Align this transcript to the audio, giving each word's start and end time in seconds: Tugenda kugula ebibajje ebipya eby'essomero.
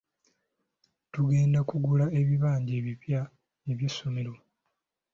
Tugenda 1.13 1.59
kugula 1.69 2.05
ebibajje 2.19 2.73
ebipya 2.79 3.21
eby'essomero. 3.71 4.33